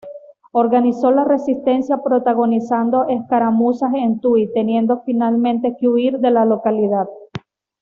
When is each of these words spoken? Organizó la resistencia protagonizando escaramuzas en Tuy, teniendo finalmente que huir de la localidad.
Organizó 0.53 1.11
la 1.11 1.25
resistencia 1.25 2.01
protagonizando 2.01 3.05
escaramuzas 3.07 3.91
en 3.93 4.19
Tuy, 4.19 4.49
teniendo 4.51 5.03
finalmente 5.05 5.75
que 5.79 5.87
huir 5.87 6.17
de 6.17 6.31
la 6.31 6.43
localidad. 6.43 7.07